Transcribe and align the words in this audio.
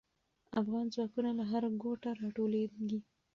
افغان 0.61 0.85
ځواکونه 0.93 1.31
له 1.39 1.43
هر 1.51 1.63
ګوټه 1.83 2.09
راټولېږي. 2.19 2.99